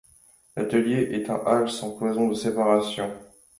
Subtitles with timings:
[0.55, 3.13] L'atelier est un hall sans cloisons de séparation.